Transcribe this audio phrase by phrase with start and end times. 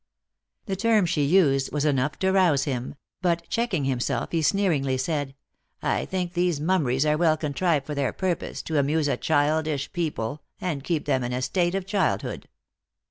[0.65, 5.35] The term she used was enough to rouse him; but, checking himself, he sneeringly said,"
[5.83, 10.41] I think these mummeries are well contrived for their purpose, to amuse a childish people,
[10.59, 12.49] and keep them in a state of childhood."